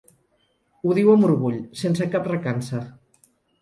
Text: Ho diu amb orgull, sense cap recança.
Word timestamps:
Ho 0.87 0.95
diu 1.01 1.13
amb 1.17 1.29
orgull, 1.29 1.61
sense 1.85 2.11
cap 2.17 2.35
recança. 2.35 2.85